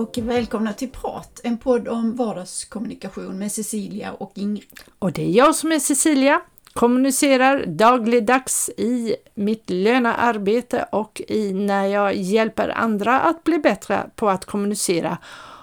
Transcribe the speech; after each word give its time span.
Och 0.00 0.18
välkomna 0.22 0.72
till 0.72 0.90
Prat, 0.90 1.40
en 1.44 1.58
podd 1.58 1.88
om 1.88 2.16
vardagskommunikation 2.16 3.38
med 3.38 3.52
Cecilia 3.52 4.12
och 4.12 4.32
Ingrid. 4.34 4.68
Och 4.98 5.12
det 5.12 5.22
är 5.22 5.30
jag 5.30 5.54
som 5.54 5.72
är 5.72 5.78
Cecilia, 5.78 6.40
kommunicerar 6.72 7.66
dagligdags 7.66 8.68
i 8.68 9.16
mitt 9.34 9.70
lönearbete 9.70 10.86
och 10.92 11.22
i 11.28 11.52
när 11.52 11.86
jag 11.86 12.14
hjälper 12.14 12.68
andra 12.68 13.20
att 13.20 13.44
bli 13.44 13.58
bättre 13.58 14.10
på 14.16 14.30
att 14.30 14.44
kommunicera 14.44 15.18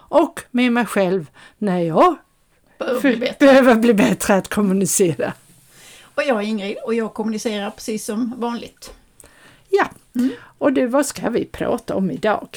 och 0.10 0.42
med 0.52 0.72
mig 0.72 0.86
själv 0.86 1.30
när 1.58 1.80
jag 1.80 2.16
Behöver 2.80 3.02
bli 3.02 3.18
bättre. 3.18 3.46
behöver 3.46 3.76
bli 3.76 3.94
bättre 3.94 4.34
att 4.36 4.48
kommunicera. 4.48 5.34
Och 6.04 6.24
jag 6.24 6.38
är 6.38 6.48
Ingrid 6.48 6.78
och 6.86 6.94
jag 6.94 7.14
kommunicerar 7.14 7.70
precis 7.70 8.06
som 8.06 8.34
vanligt. 8.38 8.94
Ja, 9.70 9.86
och 10.58 10.74
du, 10.74 10.88
vad 10.88 11.06
ska 11.06 11.30
vi 11.30 11.46
prata 11.46 11.96
om 11.96 12.12
idag? 12.12 12.48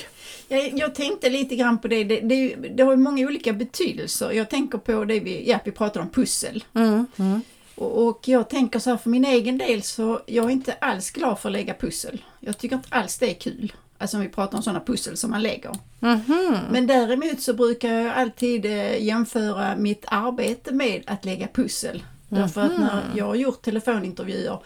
Jag, 0.51 0.79
jag 0.79 0.95
tänkte 0.95 1.31
lite 1.31 1.57
grann 1.57 1.79
på 1.79 1.89
det, 1.89 2.05
det, 2.05 2.21
det, 2.21 2.55
det 2.57 2.83
har 2.83 2.91
ju 2.91 2.97
många 2.97 3.27
olika 3.27 3.53
betydelser. 3.53 4.31
Jag 4.31 4.51
tänker 4.51 4.79
på 4.79 5.05
det 5.05 5.21
vi, 5.21 5.51
ja, 5.51 5.59
vi 5.65 5.71
pratade 5.71 6.03
om 6.05 6.11
pussel. 6.11 6.65
Mm, 6.75 7.07
mm. 7.17 7.41
Och, 7.75 8.07
och 8.07 8.29
jag 8.29 8.49
tänker 8.51 8.79
så 8.79 8.91
här 8.91 8.97
för 8.97 9.11
min 9.11 9.25
egen 9.25 9.59
del 9.59 9.83
så 9.83 10.21
jag 10.27 10.45
är 10.45 10.51
inte 10.51 10.73
alls 10.73 11.11
glad 11.11 11.39
för 11.39 11.49
att 11.49 11.53
lägga 11.53 11.75
pussel. 11.75 12.25
Jag 12.41 12.59
tycker 12.59 12.77
inte 12.77 12.89
alls 12.91 13.19
det 13.19 13.31
är 13.31 13.35
kul. 13.35 13.73
Alltså 13.99 14.17
om 14.17 14.23
vi 14.23 14.29
pratar 14.29 14.57
om 14.57 14.63
sådana 14.63 14.81
pussel 14.81 15.17
som 15.17 15.31
man 15.31 15.43
lägger. 15.43 15.73
Mhm. 16.01 16.59
Men 16.71 16.87
däremot 16.87 17.41
så 17.41 17.55
brukar 17.55 17.89
jag 17.89 18.15
alltid 18.15 18.67
eh, 18.67 19.03
jämföra 19.03 19.77
mitt 19.77 20.05
arbete 20.07 20.75
med 20.75 21.03
att 21.07 21.25
lägga 21.25 21.49
pussel. 21.55 22.03
Därför 22.29 22.61
att 22.61 22.79
när 22.79 23.03
jag 23.17 23.25
har 23.25 23.35
gjort 23.35 23.63
telefonintervjuer 23.63 24.59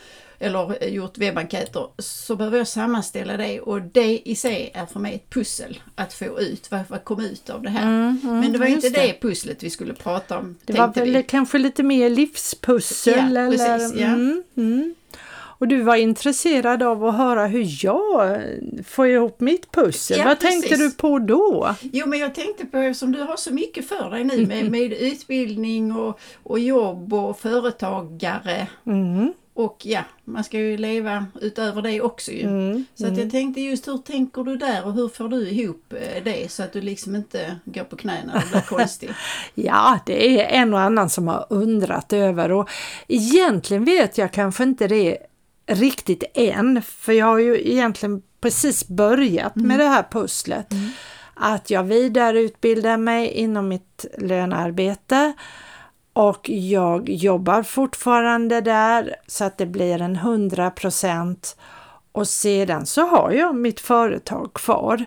eller 0.45 0.83
eh, 0.85 0.89
gjort 0.89 1.19
webbenkäter 1.19 1.87
så 1.99 2.37
behöver 2.37 2.59
jag 2.59 2.69
sammanställa 2.69 3.37
det 3.37 3.61
och 3.61 3.83
det 3.83 4.29
i 4.29 4.37
sig 4.37 4.71
är 4.75 4.87
för 4.87 5.01
mig 5.01 5.15
ett 5.15 5.31
pussel 5.31 5.81
att 5.95 6.13
få 6.13 6.41
ut, 6.41 6.71
vad, 6.71 6.81
vad 6.89 7.05
kom 7.05 7.21
ut 7.21 7.51
av 7.51 7.63
det 7.63 7.71
här. 7.71 7.83
Mm, 7.83 8.21
mm, 8.25 8.41
Men 8.41 8.53
det 8.53 8.59
var 8.59 8.67
inte 8.67 8.89
det. 8.89 9.21
pusslet 9.21 9.63
vi 9.63 9.71
skulle 9.71 9.95
prata 9.95 10.39
om. 10.39 10.57
Det 10.65 10.73
var 10.73 10.89
väl 10.95 11.13
vi. 11.13 11.23
kanske 11.23 11.59
lite 11.59 11.83
mer 11.83 12.11
livspussel? 12.11 13.15
Ja, 13.17 13.27
eller? 13.27 13.51
precis, 13.51 14.01
ja. 14.01 14.07
Mm, 14.07 14.43
mm. 14.57 14.95
Och 15.59 15.69
du 15.69 15.83
var 15.83 15.97
intresserad 15.97 16.83
av 16.83 17.05
att 17.05 17.17
höra 17.17 17.47
hur 17.47 17.85
jag 17.85 18.41
får 18.87 19.07
ihop 19.07 19.41
mitt 19.41 19.73
pussel. 19.73 20.19
Ja, 20.19 20.25
Vad 20.25 20.41
precis. 20.41 20.61
tänkte 20.61 20.77
du 20.85 20.91
på 20.91 21.19
då? 21.19 21.75
Jo 21.83 22.07
men 22.07 22.19
jag 22.19 22.35
tänkte 22.35 22.67
på 22.67 22.79
eftersom 22.79 23.13
du 23.13 23.21
har 23.23 23.37
så 23.37 23.53
mycket 23.55 23.89
för 23.89 24.11
dig 24.11 24.25
nu 24.25 24.47
med, 24.47 24.71
med 24.71 24.93
utbildning 24.93 25.93
och, 25.97 26.21
och 26.43 26.59
jobb 26.59 27.15
och 27.15 27.39
företagare. 27.39 28.67
Mm, 28.87 29.33
Och 29.57 29.77
ja, 29.87 30.01
man 30.25 30.45
ska 30.45 30.59
ju 30.59 30.77
leva 30.77 31.27
utöver 31.41 31.83
det 31.83 32.01
också 32.01 32.31
ju. 32.33 32.43
mm, 32.43 32.85
Så 32.95 33.07
att 33.07 33.19
jag 33.19 33.31
tänkte 33.31 33.61
just 33.61 33.89
hur 33.89 33.99
tänker 33.99 34.43
du 34.43 34.57
där 34.57 34.87
och 34.87 34.93
hur 34.93 35.09
får 35.09 35.29
du 35.29 35.49
ihop 35.49 35.93
eh, 35.93 36.25
det 36.25 36.53
så 36.53 36.63
att 36.63 36.73
du 36.73 36.81
liksom 36.81 37.17
inte 37.17 37.57
går 37.65 37.85
på 37.85 37.97
knäna 37.97 38.35
och 38.35 38.43
blir 38.51 38.61
konstig? 38.69 39.11
Ja, 39.55 39.99
det 40.07 40.41
är 40.41 40.61
en 40.63 40.75
och 40.75 40.81
annan 40.81 41.11
som 41.11 41.29
har 41.29 41.47
undrat 41.51 42.13
över 42.13 42.53
och 42.53 42.71
egentligen 43.09 43.85
vet 43.85 44.19
jag 44.19 44.33
kanske 44.33 44.63
inte 44.63 44.89
det 44.89 45.19
riktigt 45.67 46.25
än, 46.35 46.83
för 46.83 47.13
jag 47.13 47.27
har 47.27 47.39
ju 47.39 47.71
egentligen 47.71 48.23
precis 48.41 48.89
börjat 48.89 49.57
med 49.57 49.79
det 49.79 49.85
här 49.89 50.05
pusslet. 50.11 50.67
Att 51.35 51.71
jag 51.71 51.85
vidareutbildar 51.85 52.97
mig 52.97 53.29
inom 53.29 53.69
mitt 53.69 54.05
lönearbete 54.19 55.33
och 56.15 56.51
jag 56.51 57.09
jobbar 57.09 57.63
fortfarande 57.63 58.61
där 58.61 59.17
så 59.27 59.45
att 59.45 59.59
det 59.59 59.67
blir 59.67 60.03
en 60.03 60.17
100 60.17 60.71
procent 60.71 61.57
och 62.13 62.29
sedan 62.29 62.87
så 62.87 63.07
har 63.07 63.31
jag 63.31 63.57
mitt 63.57 63.81
företag 63.81 64.53
kvar. 64.55 65.05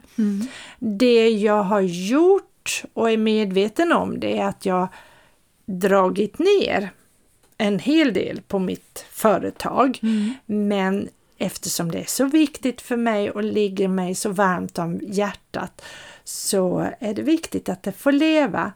Det 0.79 1.29
jag 1.29 1.63
har 1.63 1.81
gjort 1.81 2.84
och 2.94 3.12
är 3.12 3.17
medveten 3.17 3.91
om 3.91 4.19
det 4.19 4.38
är 4.38 4.46
att 4.46 4.66
jag 4.66 4.88
dragit 5.66 6.40
ner 6.40 6.90
en 7.57 7.79
hel 7.79 8.13
del 8.13 8.41
på 8.41 8.59
mitt 8.59 9.06
företag. 9.12 10.00
Men 10.46 11.09
eftersom 11.38 11.91
det 11.91 12.00
är 12.00 12.06
så 12.06 12.25
viktigt 12.25 12.81
för 12.81 12.97
mig 12.97 13.31
och 13.31 13.44
ligger 13.44 13.88
mig 13.88 14.16
så 14.16 14.29
varmt 14.29 14.78
om 14.78 15.00
hjärtat 15.03 15.81
så 16.23 16.88
är 17.00 17.13
det 17.13 17.22
viktigt 17.22 17.69
att 17.69 17.84
det 17.84 17.91
får 17.91 18.12
leva. 18.12 18.72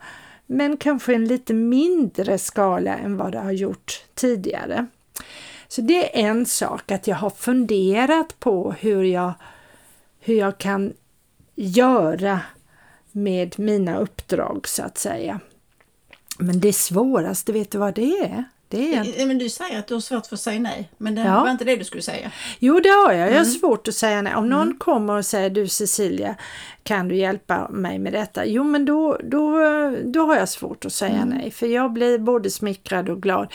Men 0.52 0.78
kanske 0.78 1.16
en 1.16 1.26
lite 1.26 1.54
mindre 1.54 2.38
skala 2.38 2.98
än 2.98 3.18
vad 3.18 3.32
det 3.32 3.40
har 3.40 3.52
gjort 3.52 4.06
tidigare. 4.14 4.88
Så 5.68 5.82
det 5.82 6.22
är 6.22 6.30
en 6.30 6.46
sak 6.46 6.92
att 6.92 7.08
jag 7.08 7.16
har 7.16 7.30
funderat 7.30 8.40
på 8.40 8.72
hur 8.72 9.04
jag, 9.04 9.34
hur 10.20 10.36
jag 10.36 10.58
kan 10.58 10.94
göra 11.56 12.40
med 13.12 13.60
mina 13.60 13.98
uppdrag 13.98 14.68
så 14.68 14.84
att 14.84 14.98
säga. 14.98 15.40
Men 16.40 16.60
det 16.60 16.74
svåraste, 16.74 17.52
vet 17.52 17.72
du 17.72 17.78
vad 17.78 17.96
det 17.96 18.18
är? 18.18 18.44
Det 18.72 18.94
är 18.96 19.26
Men 19.28 19.38
du 19.38 19.50
säger 19.50 19.80
att 19.80 19.88
du 19.88 19.94
har 19.94 20.02
svårt 20.02 20.26
för 20.26 20.36
att 20.36 20.40
säga 20.40 20.60
nej, 20.60 20.90
men 20.98 21.16
det 21.16 21.22
Ja. 21.22 21.44
var 21.44 21.52
inte 21.52 21.66
det 21.66 21.76
du 21.76 21.84
skulle 21.84 22.02
säga. 22.04 22.32
Jo, 22.60 22.80
det 22.80 22.90
har 22.90 23.14
jag. 23.14 23.32
Jag 23.32 23.38
har 23.38 23.46
svårt 23.46 23.88
att 23.88 23.94
säga 23.96 24.22
nej. 24.22 24.36
Om 24.36 24.50
någon 24.50 24.78
kommer 24.78 25.18
och 25.18 25.26
säger 25.26 25.50
du 25.50 25.68
Cecilia, 25.68 26.36
kan 26.84 27.08
du 27.08 27.16
hjälpa 27.16 27.70
mig 27.70 28.00
med 28.00 28.14
detta? 28.14 28.46
Jo, 28.46 28.64
men 28.64 28.86
då, 28.86 29.18
då, 29.24 29.58
då 30.04 30.26
har 30.26 30.36
jag 30.36 30.50
svårt 30.50 30.86
att 30.86 30.94
säga 30.94 31.26
nej, 31.26 31.52
för 31.52 31.68
jag 31.68 31.94
blir 31.94 32.18
både 32.20 32.50
smickrad 32.52 33.10
och 33.10 33.22
glad. 33.22 33.48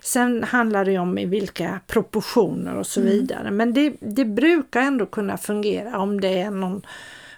Sen 0.00 0.44
handlar 0.44 0.84
det 0.84 0.98
om 0.98 1.18
i 1.18 1.26
vilka 1.26 1.80
proportioner 1.86 2.76
och 2.76 2.86
så 2.86 3.00
vidare, 3.00 3.50
men 3.50 3.74
det, 3.74 3.92
det 4.00 4.24
brukar 4.24 4.80
ändå 4.80 5.06
kunna 5.06 5.36
fungera 5.38 5.98
om 5.98 6.20
det 6.20 6.38
är 6.40 6.50
någon 6.50 6.82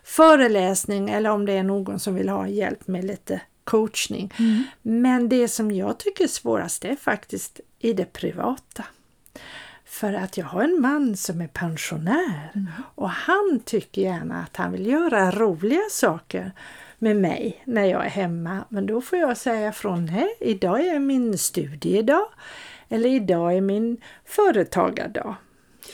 föreläsning 0.04 1.10
eller 1.10 1.30
om 1.30 1.46
det 1.46 1.52
är 1.52 1.62
någon 1.62 1.98
som 1.98 2.14
vill 2.14 2.28
ha 2.28 2.48
hjälp 2.48 2.86
med 2.88 3.04
lite 3.04 3.40
coachning. 3.66 4.32
Men 4.82 5.28
det 5.28 5.48
som 5.48 5.70
jag 5.70 5.98
tycker 5.98 6.24
är 6.24 6.28
svårast 6.28 6.84
är 6.84 6.96
faktiskt 6.96 7.60
i 7.78 7.92
det 7.92 8.12
privata. 8.12 8.84
För 9.84 10.12
att 10.12 10.36
jag 10.36 10.46
har 10.46 10.62
en 10.62 10.80
man 10.80 11.16
som 11.16 11.40
är 11.40 11.48
pensionär 11.48 12.66
och 12.94 13.10
han 13.10 13.60
tycker 13.64 14.02
gärna 14.02 14.42
att 14.42 14.56
han 14.56 14.72
vill 14.72 14.86
göra 14.86 15.30
roliga 15.30 15.80
saker 15.90 16.52
med 16.98 17.16
mig 17.16 17.62
när 17.64 17.84
jag 17.84 18.04
är 18.04 18.10
hemma. 18.10 18.64
Men 18.68 18.86
då 18.86 19.00
får 19.00 19.18
jag 19.18 19.36
säga 19.36 19.72
från, 19.72 20.06
nej, 20.06 20.36
idag 20.40 20.86
är 20.86 20.98
min 20.98 21.38
studiedag 21.38 22.28
eller 22.88 23.08
idag 23.08 23.56
är 23.56 23.60
min 23.60 24.00
företagardag. 24.24 25.34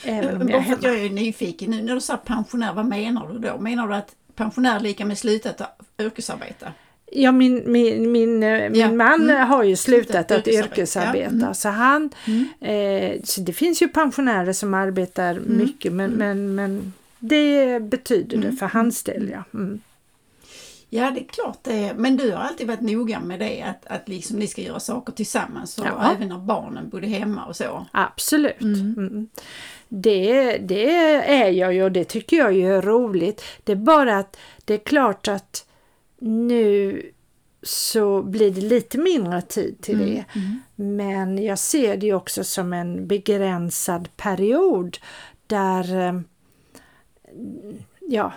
Även 0.03 0.41
om 0.41 0.49
jag 0.49 0.67
är 0.67 0.77
jag 0.81 1.05
är 1.05 1.09
nyfiken 1.09 1.71
nu, 1.71 1.81
när 1.81 1.95
du 1.95 2.01
sa 2.01 2.17
pensionär, 2.17 2.73
vad 2.73 2.85
menar 2.85 3.33
du 3.33 3.39
då? 3.39 3.57
Menar 3.57 3.87
du 3.87 3.95
att 3.95 4.15
pensionär 4.35 4.75
är 4.75 4.79
lika 4.79 5.05
med 5.05 5.17
slutat 5.17 5.61
yrkesarbeta? 5.99 6.73
Ja, 7.15 7.31
min, 7.31 7.71
min, 7.71 8.11
min, 8.11 8.43
eh, 8.43 8.69
min 8.69 8.81
Ja, 8.81 8.91
man 8.91 9.21
mm. 9.29 9.47
har 9.47 9.63
ju 9.63 9.75
slutat 9.75 10.31
att 10.31 10.47
yrkesarbeta. 10.47 11.19
Ja, 11.23 11.29
mm. 11.29 11.53
Så 11.53 11.69
han, 11.69 12.09
eh, 12.59 13.21
så 13.23 13.41
det 13.41 13.53
finns 13.53 13.81
ju 13.81 13.87
pensionärer 13.87 14.53
som 14.53 14.73
arbetar 14.73 15.31
Mm. 15.31 15.57
mycket 15.57 15.93
men, 15.93 16.11
men, 16.11 16.55
men 16.55 16.93
det 17.19 17.79
betyder 17.83 18.37
det 18.37 18.51
för 18.51 18.65
hans 18.65 19.03
del. 19.03 19.29
Ja. 19.31 19.43
Mm. 19.53 19.81
Ja, 20.89 21.11
det 21.11 21.19
är 21.19 21.25
klart 21.27 21.59
det 21.61 21.73
är. 21.73 21.93
Men 21.93 22.17
du 22.17 22.31
har 22.31 22.39
alltid 22.39 22.67
varit 22.67 22.81
noga 22.81 23.19
med 23.19 23.39
det, 23.39 23.61
att, 23.61 23.85
att 23.87 24.09
liksom 24.09 24.39
ni 24.39 24.47
ska 24.47 24.61
göra 24.61 24.79
saker 24.79 25.13
tillsammans. 25.13 25.77
Och 25.77 25.85
Ja. 25.85 26.13
även 26.15 26.27
när 26.27 26.37
barnen 26.37 26.89
bodde 26.89 27.07
hemma 27.07 27.45
och 27.45 27.55
så. 27.55 27.85
Absolut. 27.91 28.61
Mm. 28.61 29.27
Det, 29.87 30.57
det 30.57 30.91
är 31.25 31.49
jag 31.49 31.73
ju 31.73 31.83
och 31.83 31.91
det 31.91 32.03
tycker 32.03 32.37
jag 32.37 32.53
ju 32.53 32.75
är 32.75 32.81
roligt. 32.81 33.43
Det 33.63 33.71
är 33.71 33.75
bara 33.75 34.17
att 34.17 34.37
det 34.65 34.73
är 34.73 34.77
klart 34.77 35.27
att 35.27 35.65
nu 36.23 37.01
så 37.63 38.21
blir 38.21 38.51
det 38.51 38.61
lite 38.61 38.97
mindre 38.97 39.41
tid 39.41 39.81
till 39.81 39.97
det. 39.97 40.25
Men 40.75 41.43
jag 41.43 41.59
ser 41.59 41.97
det 41.97 42.13
också 42.13 42.43
som 42.43 42.73
en 42.73 43.07
begränsad 43.07 44.09
period 44.17 44.97
där 45.47 45.97
eh, 45.97 46.19
ja, 47.99 48.33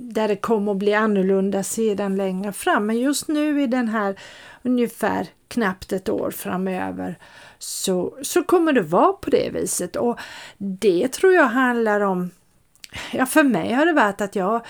där 0.00 0.28
det 0.28 0.36
kommer 0.36 0.72
att 0.72 0.78
bli 0.78 0.94
annorlunda 0.94 1.62
sedan 1.62 2.16
längre 2.16 2.52
fram. 2.52 2.86
Men 2.86 2.98
just 2.98 3.28
nu 3.28 3.62
i 3.62 3.66
den 3.66 3.88
här 3.88 4.18
ungefär 4.62 5.26
knappt 5.48 5.92
ett 5.92 6.08
år 6.08 6.30
framöver 6.30 7.18
så, 7.58 8.18
så 8.22 8.42
kommer 8.42 8.72
det 8.72 8.82
vara 8.82 9.12
på 9.12 9.30
det 9.30 9.50
viset. 9.50 9.96
Och 9.96 10.18
det 10.58 11.08
tror 11.08 11.32
jag 11.32 11.44
handlar 11.44 12.00
om, 12.00 12.30
ja 13.12 13.26
för 13.26 13.42
mig 13.42 13.72
har 13.72 13.86
det 13.86 13.92
varit 13.92 14.20
att 14.20 14.36
jag 14.36 14.66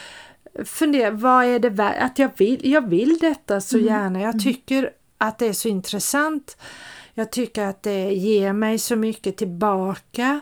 funderar, 0.64 1.10
vad 1.10 1.44
är 1.44 1.58
det 1.58 1.70
värt, 1.70 2.02
att 2.02 2.18
jag 2.18 2.30
vill, 2.36 2.70
jag 2.72 2.88
vill 2.88 3.18
detta 3.20 3.60
så 3.60 3.78
gärna. 3.78 4.20
Jag 4.20 4.40
tycker 4.40 4.90
att 5.18 5.38
det 5.38 5.46
är 5.46 5.52
så 5.52 5.68
intressant. 5.68 6.56
Jag 7.14 7.32
tycker 7.32 7.64
att 7.64 7.82
det 7.82 8.12
ger 8.12 8.52
mig 8.52 8.78
så 8.78 8.96
mycket 8.96 9.36
tillbaka. 9.36 10.40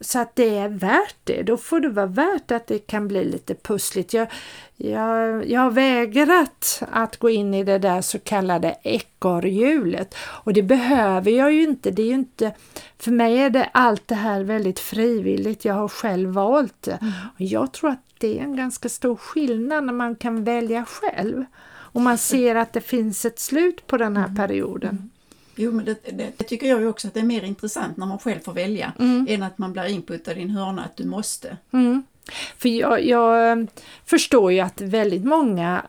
så 0.00 0.18
att 0.18 0.36
det 0.36 0.58
är 0.58 0.68
värt 0.68 1.16
det. 1.24 1.42
Då 1.42 1.56
får 1.56 1.80
det 1.80 1.88
vara 1.88 2.06
värt 2.06 2.50
att 2.50 2.66
det 2.66 2.78
kan 2.78 3.08
bli 3.08 3.24
lite 3.24 3.54
pussligt. 3.54 4.14
Jag, 4.14 4.28
jag, 4.76 5.50
jag 5.50 5.60
har 5.60 5.70
vägrat 5.70 6.82
att 6.92 7.16
gå 7.16 7.30
in 7.30 7.54
i 7.54 7.64
det 7.64 7.78
där 7.78 8.00
så 8.00 8.18
kallade 8.18 8.76
ekorrhjulet 8.82 10.14
och 10.18 10.52
det 10.52 10.62
behöver 10.62 11.30
jag 11.30 11.52
ju 11.52 11.62
inte. 11.62 11.90
Det 11.90 12.02
är 12.02 12.14
inte. 12.14 12.54
För 12.98 13.10
mig 13.10 13.38
är 13.38 13.50
det 13.50 13.70
allt 13.72 14.08
det 14.08 14.14
här 14.14 14.44
väldigt 14.44 14.78
frivilligt. 14.78 15.64
Jag 15.64 15.74
har 15.74 15.88
själv 15.88 16.30
valt 16.30 16.82
det. 16.82 16.98
Mm. 17.00 17.12
Och 17.34 17.40
jag 17.40 17.72
tror 17.72 17.90
att 17.90 18.07
det 18.20 18.38
är 18.38 18.42
en 18.42 18.56
ganska 18.56 18.88
stor 18.88 19.16
skillnad 19.16 19.84
när 19.84 19.92
man 19.92 20.16
kan 20.16 20.44
välja 20.44 20.84
själv 20.84 21.44
och 21.70 22.00
man 22.00 22.18
ser 22.18 22.54
att 22.54 22.72
det 22.72 22.80
finns 22.80 23.24
ett 23.24 23.38
slut 23.38 23.86
på 23.86 23.96
den 23.96 24.16
här 24.16 24.24
mm. 24.24 24.36
perioden. 24.36 24.90
Mm. 24.90 25.10
Jo, 25.54 25.72
men 25.72 25.84
det, 25.84 25.94
det, 26.04 26.32
det, 26.36 26.44
tycker 26.44 26.66
jag 26.66 26.80
ju 26.80 26.88
också 26.88 27.08
att 27.08 27.14
det 27.14 27.20
är 27.20 27.24
mer 27.24 27.42
intressant 27.42 27.96
när 27.96 28.06
man 28.06 28.18
själv 28.18 28.40
får 28.40 28.52
välja 28.52 28.92
mm. 28.98 29.26
än 29.30 29.42
att 29.42 29.58
man 29.58 29.72
blir 29.72 29.86
inputtad 29.86 30.38
i 30.38 30.42
en 30.42 30.50
hörna 30.50 30.84
att 30.84 30.96
du 30.96 31.04
måste. 31.04 31.56
Mm. 31.72 32.02
För 32.56 32.68
jag, 32.68 33.04
jag, 33.04 33.66
förstår 34.04 34.52
ju 34.52 34.60
att 34.60 34.80
väldigt 34.80 35.24
många 35.24 35.86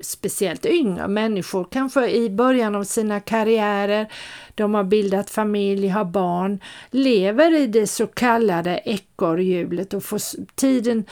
speciellt 0.00 0.66
yngre 0.66 1.08
människor, 1.08 1.66
kanske 1.70 2.10
i 2.10 2.30
början 2.30 2.74
av 2.74 2.84
sina 2.84 3.20
karriärer, 3.20 4.12
de 4.54 4.74
har 4.74 4.84
bildat 4.84 5.30
familj, 5.30 5.88
har 5.88 6.04
barn, 6.04 6.60
lever 6.90 7.56
i 7.56 7.66
det 7.66 7.86
så 7.86 8.06
kallade 8.06 8.80
ekorrhjulet 8.84 9.94
och 9.94 10.04
får 10.04 10.20
tiden 10.54 11.04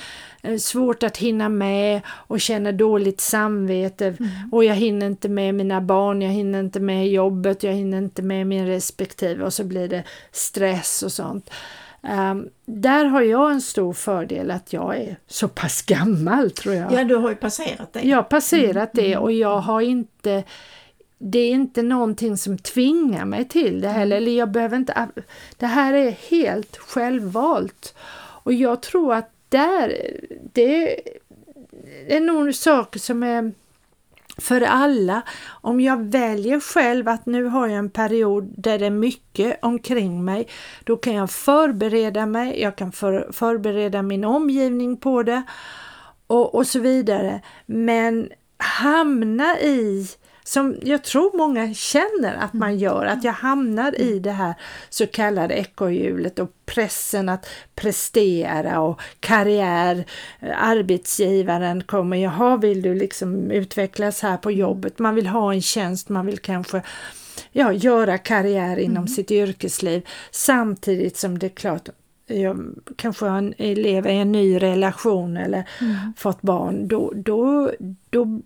eh, 0.42 0.56
svårt 0.56 1.02
att 1.02 1.16
hinna 1.16 1.48
med 1.48 2.00
och 2.06 2.40
känner 2.40 2.72
dåligt 2.72 3.20
samvete 3.20 4.06
mm. 4.06 4.30
och 4.52 4.64
jag 4.64 4.74
hinner 4.74 5.06
inte 5.06 5.28
med 5.28 5.54
mina 5.54 5.80
barn, 5.80 6.22
jag 6.22 6.30
hinner 6.30 6.60
inte 6.60 6.80
med 6.80 7.08
jobbet, 7.08 7.62
jag 7.62 7.72
hinner 7.72 7.98
inte 7.98 8.22
med 8.22 8.46
min 8.46 8.66
respektive 8.66 9.44
och 9.44 9.52
så 9.52 9.64
blir 9.64 9.88
det 9.88 10.04
stress 10.32 11.02
och 11.02 11.12
sånt. 11.12 11.50
Um, 12.02 12.48
där 12.66 13.04
har 13.04 13.22
jag 13.22 13.50
en 13.50 13.60
stor 13.60 13.92
fördel 13.92 14.50
att 14.50 14.72
jag 14.72 14.96
är 14.96 15.16
så 15.26 15.48
pass 15.48 15.82
gammal 15.82 16.50
tror 16.50 16.74
jag. 16.74 16.92
Ja, 16.92 17.04
du 17.04 17.16
har 17.16 17.28
ju 17.28 17.36
passerat 17.36 17.92
det. 17.92 18.00
Jag 18.00 18.16
har 18.16 18.22
passerat 18.22 18.94
mm. 18.94 19.10
det 19.10 19.16
och 19.16 19.32
jag 19.32 19.58
har 19.58 19.80
inte 19.80 20.44
det 21.18 21.38
är 21.38 21.50
inte 21.50 21.82
någonting 21.82 22.36
som 22.36 22.58
tvingar 22.58 23.24
mig 23.24 23.48
till 23.48 23.80
det 23.80 23.88
heller. 23.88 24.16
Eller 24.16 24.32
jag 24.32 24.50
behöver 24.50 24.76
inte, 24.76 25.08
det 25.56 25.66
här 25.66 25.92
är 25.92 26.10
helt 26.10 26.76
självvalt. 26.76 27.94
Och 28.42 28.52
jag 28.52 28.82
tror 28.82 29.14
att 29.14 29.30
där, 29.48 30.16
det 30.52 31.00
är 32.08 32.20
nog 32.20 32.54
saker 32.54 33.00
som 33.00 33.22
är 33.22 33.52
för 34.38 34.60
alla. 34.60 35.22
Om 35.46 35.80
jag 35.80 36.10
väljer 36.10 36.60
själv 36.60 37.08
att 37.08 37.26
nu 37.26 37.44
har 37.44 37.66
jag 37.66 37.78
en 37.78 37.90
period 37.90 38.54
där 38.56 38.78
det 38.78 38.86
är 38.86 38.90
mycket 38.90 39.58
omkring 39.62 40.24
mig, 40.24 40.48
då 40.84 40.96
kan 40.96 41.14
jag 41.14 41.30
förbereda 41.30 42.26
mig, 42.26 42.60
jag 42.60 42.76
kan 42.76 42.92
för, 42.92 43.28
förbereda 43.32 44.02
min 44.02 44.24
omgivning 44.24 44.96
på 44.96 45.22
det 45.22 45.42
och, 46.26 46.54
och 46.54 46.66
så 46.66 46.80
vidare. 46.80 47.40
Men 47.66 48.28
hamna 48.58 49.58
i 49.58 50.06
som 50.48 50.76
jag 50.82 51.04
tror 51.04 51.36
många 51.36 51.74
känner 51.74 52.36
att 52.36 52.52
man 52.52 52.68
mm. 52.68 52.80
gör, 52.80 53.06
att 53.06 53.24
jag 53.24 53.32
hamnar 53.32 54.00
i 54.00 54.18
det 54.18 54.30
här 54.30 54.54
så 54.88 55.06
kallade 55.06 55.54
ekorrhjulet 55.54 56.38
och 56.38 56.50
pressen 56.66 57.28
att 57.28 57.46
prestera 57.74 58.80
och 58.80 59.00
karriär, 59.20 60.04
arbetsgivaren 60.56 61.82
kommer, 61.82 62.16
jaha 62.16 62.56
vill 62.56 62.82
du 62.82 62.94
liksom 62.94 63.50
utvecklas 63.50 64.22
här 64.22 64.36
på 64.36 64.50
jobbet, 64.50 64.98
man 64.98 65.14
vill 65.14 65.26
ha 65.26 65.52
en 65.52 65.62
tjänst, 65.62 66.08
man 66.08 66.26
vill 66.26 66.38
kanske 66.38 66.82
ja, 67.52 67.72
göra 67.72 68.18
karriär 68.18 68.76
inom 68.76 68.96
mm. 68.96 69.08
sitt 69.08 69.30
yrkesliv 69.30 70.06
samtidigt 70.30 71.16
som 71.16 71.38
det 71.38 71.46
är 71.46 71.50
klart 71.50 71.88
jag 72.26 72.74
kanske 72.96 73.40
lever 73.58 74.10
i 74.10 74.16
en 74.16 74.32
ny 74.32 74.58
relation 74.58 75.36
eller 75.36 75.68
mm. 75.80 75.96
fått 76.16 76.42
barn, 76.42 76.88
då, 76.88 77.12
då, 77.16 77.70
då, 78.10 78.40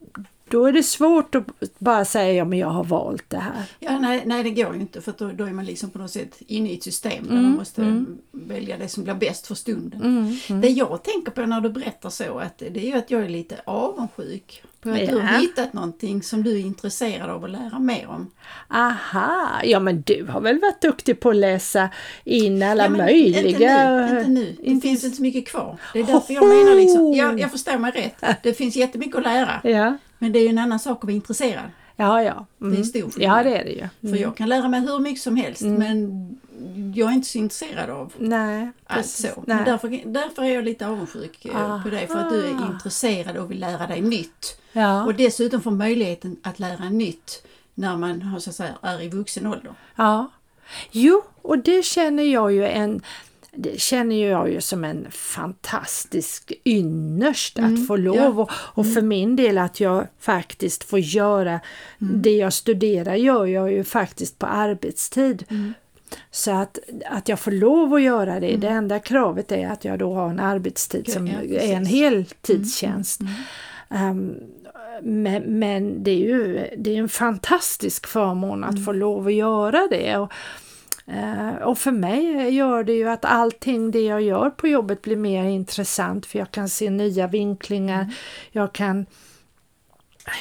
då 0.53 0.67
är 0.67 0.73
det 0.73 0.83
svårt 0.83 1.35
att 1.35 1.45
bara 1.79 2.05
säga 2.05 2.33
ja 2.33 2.45
men 2.45 2.59
jag 2.59 2.69
har 2.69 2.85
valt 2.85 3.31
det 3.31 3.39
här. 3.39 3.65
Ja, 3.79 3.99
nej, 3.99 4.23
nej 4.27 4.43
det 4.43 4.51
går 4.51 4.75
ju 4.75 4.81
inte 4.81 5.01
för 5.01 5.15
då, 5.19 5.31
då 5.33 5.45
är 5.45 5.53
man 5.53 5.65
liksom 5.65 5.91
på 5.91 5.99
något 5.99 6.11
sätt 6.11 6.43
inne 6.47 6.71
i 6.71 6.75
ett 6.75 6.83
system 6.83 7.25
där 7.25 7.33
mm, 7.33 7.43
man 7.43 7.53
måste 7.53 7.83
mm. 7.83 8.19
välja 8.33 8.79
det 8.79 8.89
som 8.89 9.05
blir 9.05 9.15
bäst 9.15 9.47
för 9.47 9.55
stunden. 9.55 10.03
Mm, 10.03 10.37
mm, 10.49 10.61
det 10.61 10.69
jag 10.69 11.03
tänker 11.03 11.31
på 11.31 11.47
när 11.47 11.61
du 11.61 11.71
berättar 11.71 12.11
så 12.11 12.39
att 12.39 12.59
det 12.59 12.77
är 12.77 12.87
ju 12.87 12.93
att 12.93 13.11
jag 13.11 13.23
är 13.23 13.29
lite 13.29 13.57
avundsjuk 13.65 14.63
på 14.81 14.91
att 14.91 15.01
ja. 15.01 15.07
du 15.07 15.19
har 15.19 15.41
hittat 15.41 15.73
någonting 15.73 16.23
som 16.23 16.43
du 16.43 16.53
är 16.53 16.61
intresserad 16.61 17.31
av 17.31 17.45
att 17.45 17.51
lära 17.51 17.79
mer 17.79 18.09
om. 18.09 18.31
Aha, 18.69 19.61
ja 19.65 19.81
men 19.81 20.03
du 20.03 20.27
har 20.31 20.41
väl 20.41 20.61
varit 20.61 20.81
duktig 20.83 21.21
på 21.21 21.31
att 21.31 21.37
läsa 21.37 21.89
in 22.25 22.63
alla 22.63 22.85
ja, 22.85 22.91
möjliga... 22.91 23.41
Inte 23.43 23.59
nu, 23.59 24.19
inte 24.19 24.31
nu. 24.31 24.57
det 24.61 24.71
inte... 24.71 24.89
finns 24.89 25.05
inte 25.05 25.17
så 25.17 25.23
mycket 25.23 25.49
kvar. 25.49 25.79
Det 25.93 26.01
är 26.01 26.05
därför 26.05 26.35
jag 26.35 26.49
menar 26.49 26.75
liksom, 26.75 27.13
jag, 27.13 27.41
jag 27.41 27.51
förstår 27.51 27.79
mig 27.79 27.93
rätt, 27.93 28.25
det 28.43 28.53
finns 28.53 28.77
jättemycket 28.77 29.17
att 29.17 29.25
lära. 29.25 29.61
Ja. 29.65 29.97
Men 30.23 30.33
det 30.33 30.39
är 30.39 30.43
ju 30.43 30.49
en 30.49 30.59
annan 30.59 30.79
sak 30.79 30.99
att 30.99 31.05
vara 31.05 31.13
intresserad. 31.13 31.71
Ja, 31.97 32.23
ja. 32.23 32.33
Mm. 32.33 32.47
Det 32.59 32.67
är 32.67 32.69
mm. 32.71 32.85
stor 32.85 33.11
skillnad. 33.11 33.39
Ja, 33.39 33.43
det 33.43 33.59
är 33.59 33.65
det 33.65 33.71
ju. 33.71 33.89
Mm. 34.03 34.15
För 34.15 34.23
jag 34.23 34.37
kan 34.37 34.49
lära 34.49 34.69
mig 34.69 34.81
hur 34.81 34.99
mycket 34.99 35.23
som 35.23 35.37
helst 35.37 35.63
mm. 35.63 35.79
men 35.79 36.39
jag 36.95 37.11
är 37.11 37.15
inte 37.15 37.29
så 37.29 37.39
intresserad 37.39 37.91
av 37.91 38.13
Nej, 38.19 38.71
allt 38.87 39.07
så. 39.07 39.45
Men 39.47 39.65
därför, 39.65 40.01
därför 40.05 40.43
är 40.43 40.55
jag 40.55 40.65
lite 40.65 40.87
avundsjuk 40.87 41.47
Aha. 41.55 41.77
Eh, 41.77 41.83
på 41.83 41.91
dig 41.91 42.07
för 42.07 42.19
att 42.19 42.31
du 42.31 42.45
är 42.45 42.73
intresserad 42.73 43.37
och 43.37 43.51
vill 43.51 43.61
lära 43.61 43.87
dig 43.87 44.01
nytt. 44.01 44.61
Ja. 44.73 45.05
Och 45.05 45.15
dessutom 45.15 45.63
få 45.63 45.71
möjligheten 45.71 46.37
att 46.43 46.59
lära 46.59 46.89
nytt 46.89 47.47
när 47.75 47.97
man 47.97 48.23
har, 48.23 48.39
så 48.39 48.51
att 48.51 48.57
säga, 48.57 48.75
är 48.83 49.03
i 49.03 49.09
vuxen 49.09 49.47
ålder. 49.47 49.75
Ja. 49.97 50.31
Jo, 50.91 51.23
och 51.43 51.59
det 51.59 51.85
känner 51.85 52.23
jag 52.23 52.53
ju 52.53 52.67
en 52.67 53.03
det 53.57 53.81
känner 53.81 54.31
jag 54.31 54.51
ju 54.51 54.61
som 54.61 54.85
en 54.85 55.07
fantastisk 55.11 56.53
ynnest 56.65 57.59
mm, 57.59 57.75
att 57.75 57.87
få 57.87 57.97
lov 57.97 58.17
ja. 58.17 58.29
och, 58.29 58.51
och 58.53 58.87
för 58.87 59.01
mm. 59.01 59.09
min 59.09 59.37
del 59.37 59.59
att 59.59 59.81
jag 59.81 60.07
faktiskt 60.19 60.85
får 60.85 60.99
göra 60.99 61.61
mm. 62.01 62.23
det 62.23 62.37
jag 62.37 62.53
studerar 62.53 63.15
gör 63.15 63.47
jag 63.47 63.73
ju 63.73 63.85
faktiskt 63.85 64.39
på 64.39 64.47
arbetstid. 64.47 65.45
Mm. 65.51 65.75
Så 66.31 66.51
att, 66.51 66.79
att 67.07 67.29
jag 67.29 67.41
får 67.41 67.51
lov 67.51 67.95
att 67.95 68.03
göra 68.03 68.41
det, 68.41 68.57
det 68.57 68.67
mm. 68.67 68.79
enda 68.79 68.99
kravet 68.99 69.53
är 69.53 69.69
att 69.69 69.85
jag 69.85 69.99
då 69.99 70.15
har 70.15 70.31
en 70.31 70.41
arbetstid 70.41 71.13
som 71.13 71.27
ja, 71.27 71.41
är 71.43 71.77
en 71.77 71.87
heltidstjänst. 71.87 73.21
Um, 73.89 74.35
men, 75.03 75.43
men, 75.43 76.03
det 76.03 76.11
är 76.11 76.17
ju 76.17 76.69
det 76.79 76.97
är 76.97 76.99
en 76.99 77.09
fantastisk 77.09 78.07
förmån 78.07 78.65
att 78.65 78.85
få 78.85 78.93
lov 78.93 79.27
att 79.27 79.35
göra 79.35 79.89
det. 79.91 80.17
Och, 80.17 80.33
och 81.65 81.79
för 81.79 81.93
mig 81.93 82.55
gör 82.55 82.85
det 82.85 82.93
ju 82.93 83.09
att 83.09 83.25
allting 83.25 83.91
det 83.91 84.01
jag 84.01 84.23
gör 84.23 84.51
på 84.51 84.69
jobbet 84.69 85.03
blir 85.03 85.17
mer 85.17 85.45
intressant 85.45 86.27
för 86.27 86.39
jag 86.39 86.51
kan 86.51 86.69
se 86.69 86.91
nya 86.91 87.27
vinklingar, 87.27 88.03
mm. 88.03 88.15
jag 88.53 88.73
kan 88.73 89.07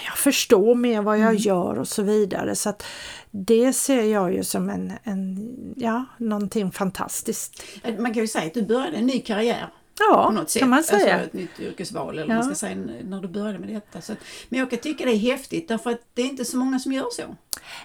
jag 0.05 0.17
förstår 0.17 0.75
mer 0.75 1.01
vad 1.01 1.17
jag 1.17 1.29
mm. 1.29 1.38
gör 1.38 1.79
och 1.79 1.88
så 1.88 2.03
vidare. 2.03 2.55
Så 2.55 2.69
att 2.69 2.84
det 3.31 3.74
ser 3.74 4.03
jag 4.03 4.34
ju 4.34 4.43
som 4.43 4.69
en, 4.69 4.93
en, 5.03 5.74
ja, 5.77 6.05
någonting 6.17 6.72
fantastiskt. 6.72 7.63
Man 8.00 8.13
kan 8.13 8.24
ju 8.24 8.27
säga 8.27 8.46
att 8.46 8.53
du 8.53 8.62
började 8.62 8.98
en 8.98 9.05
ny 9.05 9.19
karriär. 9.19 9.69
Ja, 10.00 10.25
på 10.27 10.31
något 10.31 10.50
sätt. 10.50 10.60
kan 10.60 10.69
man 10.69 10.84
säga. 10.84 11.13
Alltså 11.13 11.27
ett 11.27 11.34
nytt 11.34 11.60
yrkesval 11.60 12.19
eller 12.19 12.29
ja. 12.29 12.36
man 12.36 12.43
ska 12.43 12.55
säga 12.55 12.75
när 13.03 13.22
du 13.22 13.27
började 13.27 13.60
med 13.60 13.69
detta. 13.69 14.01
Så 14.01 14.13
att, 14.13 14.19
men 14.50 14.60
jag 14.60 14.69
kan 14.69 14.79
tycka 14.79 15.05
det 15.05 15.12
är 15.12 15.17
häftigt 15.17 15.67
därför 15.67 15.89
att 15.89 16.01
det 16.13 16.22
är 16.22 16.25
inte 16.25 16.46
så 16.46 16.57
många 16.57 16.79
som 16.79 16.91
gör 16.91 17.07
så. 17.12 17.36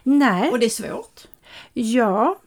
Nej. 0.02 0.50
Och 0.50 0.58
det 0.58 0.66
är 0.66 0.70
svårt. 0.70 1.20
Ja, 1.72 2.38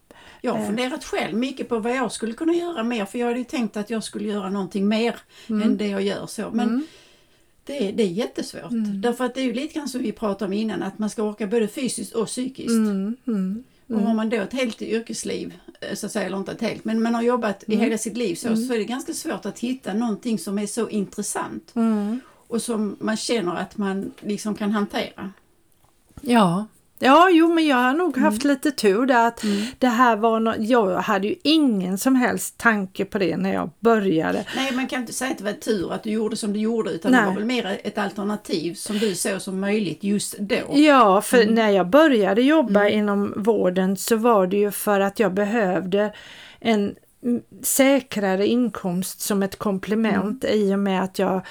jag 0.41 0.51
har 0.51 0.59
eh. 0.59 0.65
funderat 0.65 1.03
själv 1.03 1.37
mycket 1.37 1.69
på 1.69 1.79
vad 1.79 1.95
jag 1.95 2.11
skulle 2.11 2.33
kunna 2.33 2.53
göra 2.53 2.83
mer 2.83 3.05
för 3.05 3.19
jag 3.19 3.27
hade 3.27 3.39
ju 3.39 3.45
tänkt 3.45 3.77
att 3.77 3.89
jag 3.89 4.03
skulle 4.03 4.27
göra 4.29 4.49
någonting 4.49 4.87
mer 4.87 5.15
mm. 5.47 5.61
än 5.61 5.77
det 5.77 5.87
jag 5.87 6.01
gör 6.01 6.27
så. 6.27 6.51
Men 6.51 6.69
mm. 6.69 6.83
det, 7.63 7.87
är, 7.87 7.93
det 7.93 8.03
är 8.03 8.07
jättesvårt. 8.07 8.71
Mm. 8.71 9.01
Därför 9.01 9.25
att 9.25 9.35
det 9.35 9.41
är 9.41 9.45
ju 9.45 9.53
lite 9.53 9.73
grann 9.73 9.89
som 9.89 10.01
vi 10.01 10.11
pratade 10.11 10.45
om 10.45 10.53
innan 10.53 10.83
att 10.83 10.99
man 10.99 11.09
ska 11.09 11.23
orka 11.23 11.47
både 11.47 11.67
fysiskt 11.67 12.15
och 12.15 12.27
psykiskt. 12.27 12.69
Mm. 12.69 13.17
Mm. 13.27 13.63
Och 13.87 14.01
har 14.01 14.13
man 14.13 14.29
då 14.29 14.37
ett 14.37 14.53
helt 14.53 14.81
yrkesliv, 14.81 15.53
eh, 15.81 15.95
så 15.95 16.05
att 16.05 16.11
säga, 16.11 16.25
eller 16.25 16.37
inte 16.37 16.51
ett 16.51 16.61
helt, 16.61 16.85
men 16.85 17.01
man 17.01 17.15
har 17.15 17.21
jobbat 17.21 17.63
i 17.67 17.73
mm. 17.73 17.85
hela 17.85 17.97
sitt 17.97 18.17
liv 18.17 18.35
så, 18.35 18.55
så 18.55 18.73
är 18.73 18.77
det 18.77 18.85
ganska 18.85 19.13
svårt 19.13 19.45
att 19.45 19.59
hitta 19.59 19.93
någonting 19.93 20.39
som 20.39 20.59
är 20.59 20.67
så 20.67 20.89
intressant 20.89 21.73
och 22.47 22.61
som 22.61 22.97
man 22.99 23.17
känner 23.17 23.55
att 23.55 23.77
man 23.77 24.11
liksom 24.19 24.55
kan 24.55 24.71
hantera. 24.71 25.31
Ja, 26.21 26.65
Ja, 27.01 27.29
jo, 27.31 27.53
men 27.53 27.67
jag 27.67 27.75
har 27.75 27.93
nog 27.93 28.17
mm. 28.17 28.23
haft 28.23 28.43
lite 28.43 28.71
tur 28.71 29.05
där 29.05 29.27
att 29.27 29.43
mm. 29.43 29.65
det 29.79 29.87
här 29.87 30.15
var 30.15 30.39
no 30.39 30.53
Jag 30.57 30.97
hade 30.97 31.27
ju 31.27 31.35
ingen 31.43 31.97
som 31.97 32.15
helst 32.15 32.57
tanke 32.57 33.05
på 33.05 33.17
det 33.17 33.37
när 33.37 33.53
jag 33.53 33.69
började. 33.79 34.45
Nej, 34.55 34.71
man 34.71 34.87
kan 34.87 35.01
inte 35.01 35.13
säga 35.13 35.31
att 35.31 35.37
det 35.37 35.43
var 35.43 35.53
tur 35.53 35.93
att 35.93 36.03
du 36.03 36.09
gjorde 36.09 36.35
som 36.35 36.53
du 36.53 36.59
gjorde 36.59 36.91
utan 36.91 37.11
Nej. 37.11 37.21
det 37.21 37.27
var 37.27 37.35
väl 37.35 37.45
mer 37.45 37.79
ett 37.83 37.97
alternativ 37.97 38.73
som 38.73 38.97
du 38.97 39.15
såg 39.15 39.41
som 39.41 39.59
möjligt 39.59 40.03
just 40.03 40.37
då. 40.37 40.55
Ja, 40.71 41.21
för 41.21 41.41
mm. 41.41 41.55
när 41.55 41.69
jag 41.69 41.89
började 41.89 42.41
jobba 42.41 42.81
mm. 42.81 42.99
inom 42.99 43.33
vården 43.37 43.97
så 43.97 44.15
var 44.15 44.47
det 44.47 44.57
ju 44.57 44.71
för 44.71 44.99
att 44.99 45.19
jag 45.19 45.33
behövde 45.33 46.13
en 46.59 46.95
säkrare 47.61 48.47
inkomst 48.47 49.21
som 49.21 49.43
ett 49.43 49.55
komplement 49.55 50.43
mm. 50.43 50.59
i 50.59 50.75
och 50.75 50.79
med 50.79 51.03
att 51.03 51.19
jag 51.19 51.41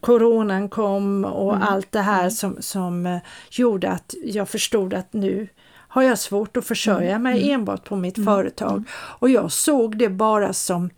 coronan 0.00 0.68
kom 0.68 1.24
och 1.24 1.54
mm. 1.54 1.68
allt 1.68 1.92
det 1.92 2.00
här 2.00 2.20
mm. 2.20 2.30
som, 2.30 2.56
som 2.60 3.06
eh, 3.06 3.18
gjorde 3.50 3.90
att 3.90 4.14
jag 4.24 4.48
förstod 4.48 4.94
att 4.94 5.12
nu 5.12 5.48
har 5.88 6.02
jag 6.02 6.18
svårt 6.18 6.56
att 6.56 6.66
försörja 6.66 7.18
mig 7.18 7.42
Mm. 7.42 7.54
enbart 7.54 7.84
på 7.84 7.96
mitt 7.96 8.24
företag. 8.24 8.84
Och 8.92 9.30
jag 9.30 9.52
såg 9.52 9.98
det 9.98 10.08
bara 10.08 10.52
som 10.52 10.90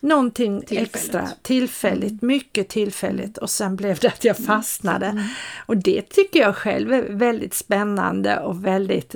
någonting 0.00 0.60
Tillfälligt. 0.60 0.96
extra, 0.96 1.28
tillfälligt, 1.42 2.22
mycket 2.22 2.68
tillfälligt 2.68 3.38
och 3.38 3.50
sen 3.50 3.76
blev 3.76 3.98
det 3.98 4.08
att 4.08 4.24
jag 4.24 4.36
fastnade. 4.36 5.06
Mm. 5.06 5.24
Och 5.66 5.76
det 5.76 6.02
tycker 6.02 6.40
jag 6.40 6.56
själv 6.56 6.92
är 6.92 7.02
väldigt 7.02 7.54
spännande 7.54 8.38
och 8.38 8.66
väldigt, 8.66 9.14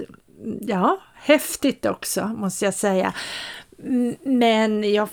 ja, 0.61 1.01
häftigt 1.15 1.87
också 1.87 2.29
måste 2.29 2.65
jag 2.65 2.75
säga. 2.75 3.13
Mm, 3.85 4.17
Men 4.23 4.93
jag, 4.93 5.09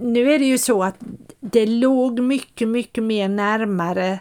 nu 0.00 0.32
är 0.32 0.38
det 0.38 0.44
ju 0.44 0.58
så 0.58 0.82
att 0.82 0.96
det 1.40 1.66
låg 1.66 2.20
mycket, 2.20 2.68
mycket 2.68 3.04
mer 3.04 3.28
närmare 3.28 4.18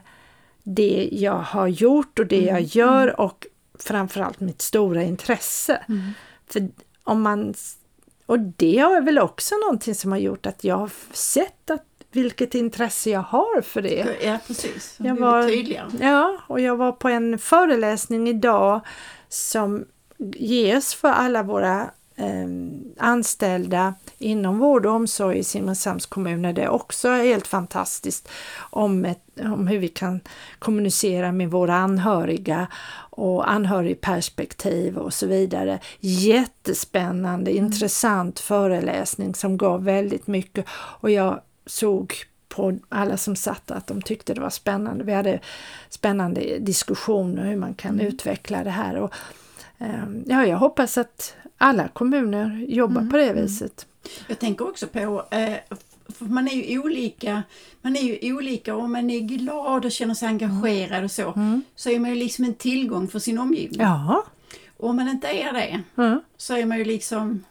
det 0.63 1.09
jag 1.11 1.37
har 1.37 1.67
gjort 1.67 2.19
och 2.19 2.25
det 2.25 2.41
jag 2.41 2.61
gör 2.61 3.19
och 3.21 3.47
framförallt 3.79 4.39
mitt 4.39 4.61
stora 4.61 5.03
intresse. 5.03 5.83
För 6.47 6.67
om 7.03 7.21
man, 7.21 7.53
och 8.25 8.39
det 8.39 8.79
är 8.79 9.01
väl 9.01 9.19
också 9.19 9.55
någonting 9.55 9.95
som 9.95 10.11
har 10.11 10.19
gjort 10.19 10.45
att 10.45 10.63
jag 10.63 10.77
har 10.77 10.91
sett 11.13 11.69
att 11.69 11.85
vilket 12.11 12.55
intresse 12.55 13.09
jag 13.09 13.19
har 13.21 13.61
för 13.61 13.81
det. 13.81 14.07
Ja, 14.23 14.37
precis. 14.47 14.95
Jag 14.97 15.15
var- 15.15 15.47
tydligare. 15.47 15.87
Ja, 16.01 16.37
och 16.47 16.59
jag 16.59 16.75
var 16.75 16.91
på 16.91 17.09
en 17.09 17.37
föreläsning 17.39 18.27
idag 18.27 18.81
som 19.29 19.85
ges 20.35 20.95
för 20.95 21.07
alla 21.09 21.43
våra 21.43 21.91
anställda 22.97 23.93
inom 24.17 24.59
vård 24.59 24.85
och 24.85 24.93
omsorg 24.93 25.39
i 25.39 25.43
Simrishamns 25.43 26.05
kommun. 26.05 26.41
Det 26.41 26.63
är 26.63 26.69
också 26.69 27.09
helt 27.09 27.47
fantastiskt 27.47 28.29
om, 28.57 29.05
ett, 29.05 29.21
om 29.39 29.67
hur 29.67 29.79
vi 29.79 29.87
kan 29.87 30.19
kommunicera 30.59 31.31
med 31.31 31.51
våra 31.51 31.75
anhöriga 31.75 32.67
och 33.09 33.51
anhörigperspektiv 33.51 34.97
och 34.97 35.13
så 35.13 35.27
vidare. 35.27 35.79
Jättespännande, 35.99 37.51
intressant 37.51 38.39
föreläsning 38.39 39.35
som 39.35 39.57
gav 39.57 39.83
väldigt 39.83 40.27
mycket 40.27 40.65
och 40.71 41.11
jag 41.11 41.41
såg 41.65 42.13
på 42.49 42.77
alla 42.89 43.17
som 43.17 43.35
satt 43.35 43.71
att 43.71 43.87
de 43.87 44.01
tyckte 44.01 44.33
det 44.33 44.41
var 44.41 44.49
spännande. 44.49 45.03
Vi 45.03 45.13
hade 45.13 45.39
spännande 45.89 46.59
diskussioner 46.59 47.45
hur 47.45 47.57
man 47.57 47.73
kan 47.73 47.99
utveckla 47.99 48.63
det 48.63 48.69
här. 48.69 48.95
Och, 48.95 49.13
ja, 50.25 50.45
jag 50.45 50.57
hoppas 50.57 50.97
att 50.97 51.35
alla 51.57 51.87
kommuner 51.87 52.65
jobbar 52.69 53.09
på 53.11 53.17
det 53.17 53.33
viset. 53.33 53.85
Jag 54.27 54.39
tänker 54.39 54.67
också 54.69 54.87
på, 54.87 55.25
eh, 55.31 55.53
man 56.19 56.47
är 56.47 56.69
ju 56.71 56.79
olika, 56.79 57.43
man 57.81 57.95
är 57.95 58.01
ju 58.01 58.33
olika 58.33 58.75
och 58.75 58.89
man 58.89 59.09
är 59.09 59.19
glad 59.19 59.85
och 59.85 59.91
känner 59.91 60.13
sig 60.13 60.27
engagerad 60.27 61.03
och 61.03 61.11
så, 61.11 61.33
så 61.75 61.89
är 61.89 61.99
man 61.99 62.09
ju 62.09 62.15
liksom 62.15 62.45
en 62.45 62.53
tillgång 62.53 63.07
för 63.07 63.19
sin 63.19 63.37
omgivning. 63.39 63.81
Ja. 63.81 64.23
Och 64.77 64.89
om 64.89 64.95
man 64.95 65.07
inte 65.09 65.27
är 65.27 65.53
det 65.53 65.81
Mm. 66.03 66.21
så 66.37 66.53
är 66.55 66.65
man 66.65 66.77
ju 66.77 66.85
liksom 66.85 67.43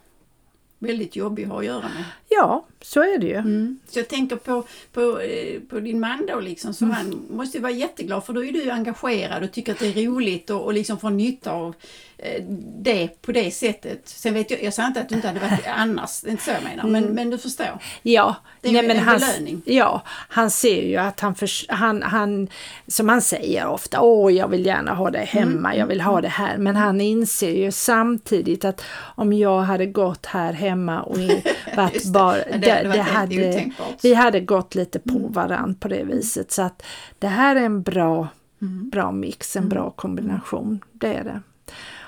väldigt 0.83 1.17
jobbig 1.17 1.43
att 1.45 1.49
ha 1.51 1.59
att 1.59 1.65
göra 1.65 1.81
med. 1.83 2.05
ja, 2.29 2.67
så 2.83 3.01
är 3.01 3.19
det 3.19 3.27
ju. 3.27 3.35
Mm. 3.37 3.79
Så 3.89 3.99
jag 3.99 4.09
tänker 4.09 4.37
på, 4.37 4.65
på, 4.93 5.21
eh, 5.21 5.61
på 5.71 5.81
din 5.81 6.01
man 6.01 6.27
då 6.29 6.41
liksom, 6.41 6.75
så 6.75 6.85
han 6.85 7.23
måste 7.31 7.59
ju 7.59 7.63
vara 7.63 7.73
jätteglad 7.73 8.25
för 8.25 8.33
då 8.33 8.45
är 8.45 8.53
du 8.53 8.71
engagerad 8.71 9.43
och 9.43 9.53
tycker 9.53 9.73
att 9.73 9.79
det 9.79 9.87
är 9.87 10.07
roligt 10.07 10.51
och, 10.51 10.61
och 10.65 10.73
liksom 10.73 10.99
får 10.99 11.11
nytta 11.11 11.53
av 11.53 11.75
eh, 12.19 12.45
det 12.83 13.23
på 13.23 13.33
det 13.33 13.51
sättet. 13.51 14.01
Sen 14.09 14.35
vet 14.35 14.51
jag, 14.51 14.63
jag 14.63 14.75
säger 14.75 14.87
inte 14.87 15.01
att 15.01 15.09
du 15.09 15.15
inte 15.15 15.29
hade 15.29 15.41
varit 15.41 15.67
annars, 15.77 16.21
det 16.21 16.29
är 16.29 16.31
inte 16.31 16.45
så 16.45 16.51
jag 16.51 16.63
menar, 16.63 16.85
men, 16.91 17.05
men 17.05 17.31
du 17.31 17.39
förstår. 17.39 17.67
Ja, 18.03 18.37
Det 18.61 18.69
är 18.69 18.73
ju 18.73 18.79
en 18.91 18.99
han, 18.99 19.19
belöning. 19.19 19.63
ja, 19.65 20.03
han 20.29 20.51
ser 20.51 20.83
ju 20.83 20.97
att 20.97 21.21
han, 21.21 21.35
förs- 21.35 21.67
han, 21.69 22.03
han, 22.03 22.49
som 22.87 23.09
han 23.09 23.23
säger 23.23 23.67
ofta, 23.67 24.01
åh 24.01 24.33
jag 24.35 24.49
vill 24.49 24.67
gärna 24.67 24.95
ha 24.95 25.11
det 25.11 25.19
hemma, 25.19 25.69
Mm. 25.69 25.79
jag 25.79 25.87
vill 25.87 26.01
ha 26.01 26.21
det 26.21 26.29
här. 26.29 26.57
Men 26.59 26.77
han 26.77 27.01
inser 27.01 27.51
ju 27.55 27.73
samtidigt 27.73 28.65
att 28.65 28.85
om 29.15 29.33
jag 29.33 29.61
hade 29.61 29.87
gått 29.87 30.27
här 30.27 30.53
hemma 30.53 30.72
och 31.03 31.19
i- 31.19 31.43
varit 31.77 32.05
det. 32.05 32.11
bara, 32.13 32.35
det 32.37 32.45
det, 32.53 32.59
det, 32.59 32.89
helt 32.89 33.09
hade. 33.09 33.35
Mm. 33.59 33.73
vi 34.03 34.15
hade 34.15 34.41
gått 34.41 34.75
lite 34.75 34.99
på 34.99 35.19
varann 35.19 35.75
på 35.75 35.89
det 35.89 36.05
viset. 36.05 36.53
Så 36.53 36.63
att 36.63 36.83
det 37.19 37.27
här 37.29 37.57
är 37.57 37.61
en 37.61 37.83
bra, 37.83 38.29
Mm. 38.63 38.89
bra 38.91 39.13
mix, 39.13 39.57
en 39.57 39.69
bra 39.69 39.91
kombination, 39.91 40.81
det 40.93 41.15
är 41.15 41.25
det. 41.25 41.41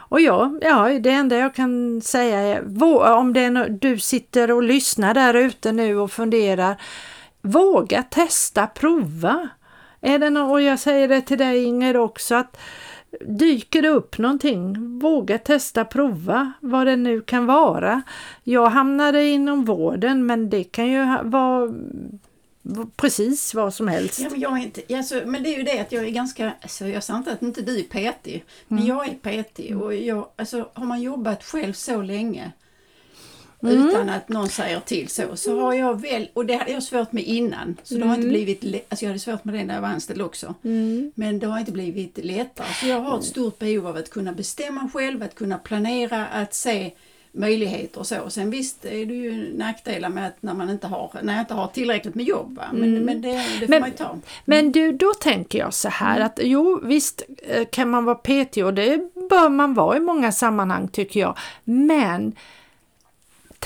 Och 0.09 0.21
ja, 0.21 0.59
ja, 0.63 0.89
det 0.89 1.11
enda 1.11 1.37
jag 1.37 1.55
kan 1.55 2.01
säga 2.01 2.39
är, 2.41 2.63
om 3.15 3.33
det 3.33 3.41
är 3.41 3.51
nå- 3.51 3.67
du 3.69 3.99
sitter 3.99 4.51
och 4.51 4.63
lyssnar 4.63 5.15
där 5.15 5.35
ute 5.35 5.73
nu 5.73 5.97
och 5.99 6.13
funderar, 6.13 6.77
våga 7.43 8.03
testa, 8.03 8.67
prova. 8.67 9.49
Är 10.01 10.19
det 10.19 10.31
nå- 10.31 10.51
och 10.51 10.63
jag 10.63 10.79
säger 10.79 11.09
det 11.09 11.21
till 11.21 11.39
dig 11.39 11.65
Inger 11.65 11.97
också, 11.97 12.35
att 12.35 12.57
dyker 13.21 13.83
det 13.83 13.89
upp 13.89 14.19
någonting, 14.19 14.99
våga 14.99 15.39
testa, 15.39 15.85
prova 15.85 16.53
vad 16.61 16.87
det 16.87 16.97
nu 16.97 17.21
kan 17.21 17.47
vara. 17.47 18.03
Jag 18.45 18.67
hamnade 18.67 19.25
inom 19.25 19.65
vården 19.65 20.27
men 20.27 20.51
det 20.51 20.65
kan 20.65 20.87
ju 20.87 21.05
vara 21.23 21.75
precis 22.97 23.55
vad 23.55 23.75
som 23.75 23.89
helst. 23.89 24.21
Ja, 24.21 24.29
men, 24.31 24.41
jag 24.41 24.59
är 24.59 24.63
inte, 24.63 24.97
alltså, 24.97 25.23
men 25.27 25.43
det 25.43 25.55
är 25.55 25.59
ju 25.59 25.63
det 25.63 25.79
att 25.79 25.93
jag 25.93 26.05
är 26.05 26.11
ganska, 26.11 26.53
alltså, 26.63 26.87
jag 26.87 27.03
säger 27.03 27.19
inte 27.19 27.33
att 27.33 27.43
inte 27.43 27.63
du 27.63 27.79
är 27.79 27.83
petig, 27.83 28.45
men 28.69 28.79
Mm. 28.79 28.89
jag 28.97 29.09
är 29.09 29.15
petig 29.15 29.79
och 29.83 29.95
jag, 29.95 30.27
alltså, 30.37 30.69
har 30.75 30.87
man 30.87 31.03
jobbat 31.03 31.45
själv 31.45 31.73
så 31.73 32.03
länge 32.03 32.53
Mm. 33.73 33.89
utan 33.89 34.09
att 34.09 34.29
någon 34.29 34.49
säger 34.49 34.81
till 34.81 35.09
så, 35.09 35.37
så 35.37 35.61
har 35.61 35.75
jag 35.75 36.01
väl, 36.01 36.29
och 36.35 36.47
det 36.47 36.55
hade 36.55 36.71
jag 36.73 36.83
svårt 36.83 37.13
med 37.13 37.25
innan, 37.25 37.77
så 37.83 37.95
det 37.95 38.05
har 38.07 38.15
inte 38.15 38.29
blivit, 38.29 38.65
lä- 38.65 38.81
alltså 38.89 39.05
jag 39.05 39.11
hade 39.11 39.19
svårt 39.21 39.45
med 39.45 39.55
det 39.55 39.65
när 39.65 39.75
jag 39.75 39.83
var 39.83 39.89
anställd 39.89 40.23
också, 40.23 40.55
Mm. 40.65 41.13
men 41.15 41.39
det 41.39 41.47
har 41.47 41.59
inte 41.59 41.73
blivit 41.73 42.19
lättare. 42.23 42.67
Så 42.81 42.87
jag 42.87 43.01
har 43.01 43.19
ett 43.19 43.25
stort 43.25 43.59
behov 43.59 43.87
av 43.87 43.97
att 43.97 44.11
kunna 44.11 44.33
bestämma 44.33 44.91
själv, 44.95 45.23
att 45.23 45.35
kunna 45.35 45.59
planera, 45.59 46.27
att 46.27 46.55
se 46.55 46.91
möjligheter 47.37 47.99
och 48.01 48.07
så. 48.07 48.31
Sen 48.31 48.51
visst 48.51 48.85
är 48.85 49.07
det 49.07 49.15
ju 49.15 49.57
nackdelar 49.59 50.09
med 50.09 50.27
att 50.27 50.43
när 50.43 50.55
man 50.55 50.71
inte 50.71 50.87
har, 50.87 51.11
när 51.23 51.33
jag 51.33 51.43
inte 51.43 51.55
har 51.55 51.67
tillräckligt 51.67 52.15
med 52.15 52.25
jobb, 52.25 52.57
va? 52.57 52.65
Men, 52.73 53.05
men 53.05 53.23
det, 53.23 53.29
det 53.33 53.39
får 53.39 53.57
Mm. 53.57 53.71
Men- 53.71 53.81
man 53.81 53.91
ju 53.91 53.97
ta. 53.97 54.19
Men 54.45 54.73
du, 54.73 54.93
då 54.93 55.13
tänker 55.15 55.59
jag 55.59 55.75
så 55.75 55.89
här 55.89 56.21
att 56.21 56.39
jo 56.43 56.81
visst 56.85 57.23
eh, 57.43 57.65
kan 57.73 57.91
man 57.91 58.05
vara 58.05 58.15
petig 58.15 58.67
och 58.67 58.75
det 58.75 58.99
bör 59.31 59.49
man 59.49 59.75
vara 59.75 59.97
i 59.97 60.01
många 60.01 60.33
sammanhang 60.33 60.89
tycker 60.89 61.21
jag. 61.21 61.39
Men 61.65 62.33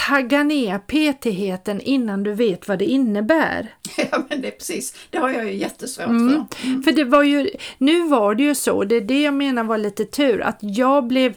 tagga 0.07 0.43
ner 0.43 0.79
petigheten 0.79 1.81
innan 1.81 2.23
du 2.23 2.33
vet 2.35 2.69
vad 2.69 2.79
det 2.79 2.85
innär. 2.85 3.75
Ja 4.11 4.25
men 4.29 4.41
det 4.41 4.49
är 4.49 4.53
precis, 4.53 4.95
det 5.11 5.19
har 5.19 5.31
jag 5.31 5.45
ju 5.45 5.53
jättesvårt 5.55 6.07
Mm. 6.07 6.45
för. 6.51 6.83
För 6.83 6.93
det 6.93 7.05
var 7.05 7.23
ju, 7.23 7.51
nu 7.79 8.09
var 8.09 8.35
det 8.35 8.43
ju 8.43 8.55
så, 8.55 8.85
det 8.85 8.97
är 8.97 9.01
det 9.01 9.23
jag 9.23 9.35
menar 9.35 9.65
var 9.65 9.79
lite 9.79 10.05
tur, 10.05 10.41
att 10.41 10.59
jag 10.61 11.07
blev 11.07 11.35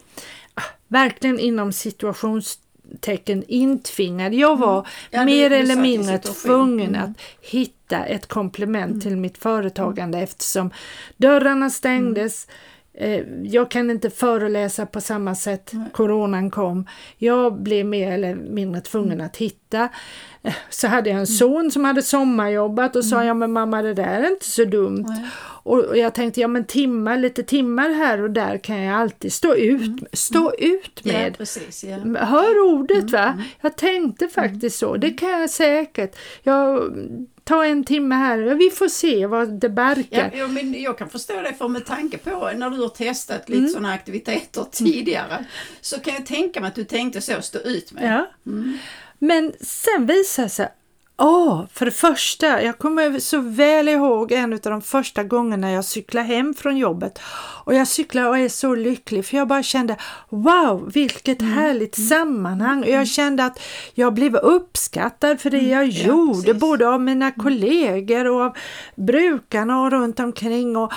ah, 0.53 0.61
verkligen 0.87 1.39
inom 1.39 1.73
situationstecken 1.73 3.43
intvingad. 3.47 4.33
Jag 4.33 4.57
var 4.59 4.77
Mm. 4.79 4.85
Ja, 5.09 5.25
mer 5.25 5.51
eller 5.51 5.75
mindre 5.75 6.17
tvungen 6.17 6.95
Mm. 6.95 7.01
att 7.03 7.21
hitta 7.41 8.05
ett 8.05 8.27
komplement 8.27 9.03
till 9.03 9.17
mitt 9.17 9.37
företagande 9.37 10.19
eftersom 10.19 10.71
dörrarna 11.17 11.69
stängdes. 11.69 12.47
Eh, 12.93 13.23
Jag 13.43 13.71
kan 13.71 13.89
inte 13.91 14.09
föreläsa 14.09 14.85
på 14.85 15.01
samma 15.01 15.35
sätt. 15.35 15.71
Coronan 15.93 16.51
kom. 16.51 16.85
Jag 17.17 17.61
blev 17.61 17.85
mer 17.85 18.11
eller 18.11 18.35
mindre 18.35 18.81
tvungen 18.81 19.21
att 19.21 19.37
hitta. 19.37 19.89
Eh, 20.43 20.53
Så 20.69 20.87
hade 20.87 21.09
jag 21.09 21.19
en 21.19 21.27
son 21.27 21.71
som 21.71 21.85
hade 21.85 22.01
sommarjobbat 22.01 22.95
och 22.95 23.05
sa 23.05 23.23
ja 23.23 23.33
men 23.33 23.51
mamma 23.51 23.81
det 23.81 23.93
där 23.93 24.21
är 24.23 24.31
inte 24.31 24.45
så 24.45 24.65
dumt. 24.65 25.05
Nej. 25.07 25.25
Och 25.63 25.97
jag 25.97 26.13
tänkte 26.15 26.41
ja 26.41 26.47
men 26.47 26.65
timmar, 26.65 27.17
lite 27.17 27.43
timmar 27.43 27.89
här 27.89 28.21
och 28.21 28.31
där 28.31 28.57
kan 28.57 28.81
jag 28.81 28.95
alltid 29.01 29.33
stå 29.33 29.55
ut, 29.55 30.03
stå 30.13 30.53
ut 30.57 30.99
Ja 31.03 31.13
med. 31.13 31.37
precis, 31.37 31.83
ja. 31.83 31.97
Hör 32.25 32.59
ordet 32.73 33.11
va? 33.11 33.41
Jag 33.61 33.77
tänkte 33.77 34.27
faktiskt 34.27 34.79
så, 34.79 34.97
det 34.97 35.09
kan 35.09 35.29
jag 35.29 35.49
säkert. 35.49 36.15
Jag 36.43 36.91
tar 37.51 37.63
en 37.63 37.83
timme 37.83 38.15
här, 38.15 38.37
vi 38.55 38.69
får 38.69 38.87
se 38.87 39.25
vad 39.25 39.59
det 39.59 39.69
barkar. 39.69 40.31
ja, 40.35 40.47
men 40.47 40.81
jag 40.81 40.97
kan 40.97 41.09
förstå 41.09 41.41
det 41.41 41.53
för 41.53 41.67
med 41.67 41.85
tanke 41.85 42.17
på 42.17 42.51
när 42.55 42.69
du 42.69 42.77
har 42.81 42.89
testat 42.89 43.49
Mm. 43.49 43.61
lite 43.61 43.73
sådana 43.73 43.93
aktiviteter 43.93 44.65
tidigare 44.71 45.45
så 45.81 45.99
kan 45.99 46.13
jag 46.13 46.25
tänka 46.25 46.59
mig 46.61 46.67
att 46.67 46.75
du 46.75 46.83
tänkte 46.83 47.21
så, 47.21 47.41
stå 47.41 47.59
ut 47.59 47.91
med. 47.91 48.03
Ja. 48.13 48.27
Men 49.19 49.53
sen 49.61 50.05
visar 50.05 50.43
det 50.43 50.49
sig, 50.49 50.69
åh, 51.21 51.65
för 51.73 51.85
det 51.85 51.91
första, 51.91 52.63
jag 52.63 52.77
kommer 52.77 53.19
så 53.19 53.39
väl 53.39 53.87
ihåg 53.87 54.31
en 54.31 54.53
av 54.53 54.59
de 54.59 54.81
första 54.81 55.23
gångerna 55.23 55.71
jag 55.71 55.85
cyklade 55.85 56.27
hem 56.27 56.53
från 56.53 56.77
jobbet. 56.77 57.19
Och 57.63 57.73
jag 57.73 57.87
cyklar 57.87 58.27
och 58.27 58.37
är 58.37 58.49
så 58.49 58.75
lycklig 58.75 59.25
för 59.25 59.37
jag 59.37 59.47
bara 59.47 59.63
kände 59.63 59.95
wow 60.29 60.91
vilket 60.93 61.41
härligt 61.41 61.95
sammanhang. 61.95 62.83
Och 62.83 62.89
jag 62.89 63.07
kände 63.07 63.45
att 63.45 63.59
jag 63.93 64.13
blev 64.13 64.35
uppskattad 64.35 65.39
för 65.39 65.49
det 65.49 65.61
jag 65.61 65.87
ja, 65.87 66.05
gjorde 66.05 66.43
precis. 66.43 66.61
både 66.61 66.89
av 66.89 67.01
mina 67.01 67.31
kollegor 67.31 68.27
och 68.27 68.41
av 68.41 68.57
brukarna 68.95 69.81
och 69.81 69.91
runt 69.91 70.19
omkring. 70.19 70.77
Och 70.77 70.93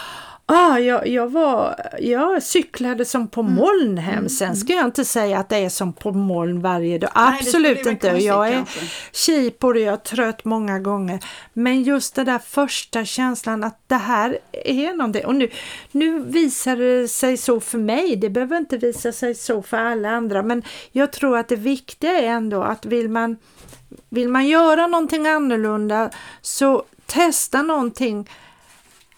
Ah, 0.47 0.79
jag, 0.79 1.09
jag, 1.09 1.29
var, 1.33 1.75
jag 2.01 2.43
cyklade 2.43 3.05
som 3.05 3.29
på 3.29 3.41
Mm. 3.41 3.55
moln 3.55 3.99
hem. 3.99 4.29
Sen 4.29 4.57
ska 4.57 4.73
jag 4.73 4.85
inte 4.85 5.05
säga 5.05 5.39
att 5.39 5.49
det 5.49 5.57
är 5.57 5.69
som 5.69 5.93
på 5.93 6.13
moln 6.13 6.61
varje 6.61 6.99
dag. 6.99 7.11
Nej, 7.17 7.39
Absolut 7.41 7.87
inte. 7.87 8.09
Konstigt 8.09 8.27
jag 8.27 8.49
är 8.49 8.65
cheap 9.13 9.65
och 9.65 9.79
jag 9.79 9.93
är 9.93 9.97
trött 9.97 10.45
många 10.45 10.79
gånger. 10.79 11.25
Men 11.53 11.83
just 11.83 12.15
den 12.15 12.27
där 12.27 12.39
första 12.39 13.05
känslan 13.05 13.65
att 13.65 13.79
det 13.87 13.95
här 13.95 14.39
är 14.65 14.93
någonting. 14.97 15.25
Och 15.27 15.35
nu, 15.35 15.51
nu 15.91 16.19
visar 16.19 16.77
det 16.77 17.09
sig 17.09 17.37
så 17.37 17.61
för 17.61 17.79
mig. 17.79 18.17
Det 18.17 18.31
behöver 18.31 18.57
inte 18.57 18.79
visa 18.79 19.13
sig 19.13 19.35
så 19.35 19.63
för 19.63 19.77
alla 19.77 20.11
andra. 20.11 20.43
Men 20.43 20.63
jag 20.93 21.13
tror 21.13 21.39
att 21.39 21.49
det 21.49 21.57
viktiga 21.57 22.13
är 22.13 22.27
ändå 22.27 22.63
att 22.63 22.87
vill 22.87 23.09
man, 23.09 23.37
vill 24.09 24.29
man 24.29 24.47
göra 24.49 24.87
någonting 24.87 25.27
annorlunda 25.27 26.11
så 26.43 26.85
testa 27.07 27.63
någonting 27.63 28.29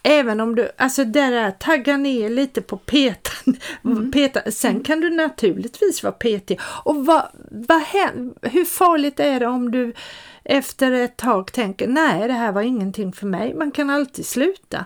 Även 0.08 0.40
om 0.40 0.54
du, 0.54 0.68
alltså 0.76 1.04
där 1.04 1.32
är 1.32 1.50
tagga 1.50 1.96
ner 1.96 2.30
lite 2.30 2.62
på 2.62 2.76
petan, 2.76 3.56
peta. 4.12 4.50
sen 4.50 4.80
kan 4.80 5.00
du 5.00 5.10
naturligtvis 5.10 6.02
vara 6.02 6.12
petig. 6.12 6.60
Och 6.84 7.06
vad, 7.06 7.22
vad 7.50 7.80
hän- 7.82 8.34
hur 8.42 8.64
farligt 8.64 9.20
är 9.20 9.40
det 9.40 9.46
om 9.46 9.70
du 9.70 9.92
efter 10.44 10.92
ett 10.92 11.16
tag 11.16 11.52
tänker 11.52 11.88
nej 11.88 12.28
det 12.28 12.34
här 12.34 12.52
var 12.52 12.62
ingenting 12.62 13.12
för 13.12 13.26
mig. 13.26 13.54
Man 13.54 13.70
kan 13.70 13.90
alltid 13.90 14.26
sluta. 14.26 14.84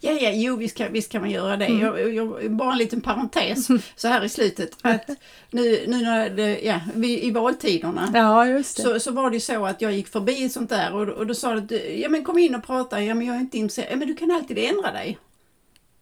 Ja, 0.00 0.12
ja, 0.12 0.30
jo 0.30 0.56
visst 0.56 0.76
kan, 0.76 0.92
visst 0.92 1.12
kan 1.12 1.20
man 1.20 1.30
göra 1.30 1.56
det. 1.56 1.66
Jag, 1.66 2.14
jag, 2.14 2.52
bara 2.52 2.72
en 2.72 2.78
liten 2.78 3.00
parentes 3.00 3.68
så 3.96 4.08
här 4.08 4.24
i 4.24 4.28
slutet. 4.28 4.76
Att 4.82 5.10
nu, 5.50 5.84
nu 5.86 6.02
när 6.02 6.30
det, 6.30 6.60
ja, 6.60 6.80
vi, 6.94 7.24
i 7.24 7.30
valtiderna 7.30 8.10
Ja 8.14 8.62
så, 8.62 9.00
så 9.00 9.12
var 9.12 9.30
det 9.30 9.40
så 9.40 9.66
att 9.66 9.80
jag 9.80 9.92
gick 9.92 10.08
förbi 10.08 10.48
sånt 10.48 10.70
där 10.70 10.94
och, 10.94 11.08
och 11.08 11.26
då 11.26 11.34
sa 11.34 11.54
det 11.54 12.00
ja 12.00 12.08
men 12.08 12.24
kom 12.24 12.38
in 12.38 12.54
och 12.54 12.64
prata, 12.64 13.02
ja 13.02 13.14
men 13.14 13.26
jag 13.26 13.36
är 13.36 13.40
inte 13.40 13.58
intresserad, 13.58 13.88
ja 13.92 13.96
men 13.96 14.08
du 14.08 14.14
kan 14.14 14.30
alltid 14.30 14.58
ändra 14.58 14.92
dig. 14.92 15.18